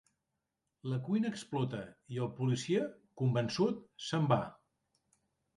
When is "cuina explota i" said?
1.07-2.19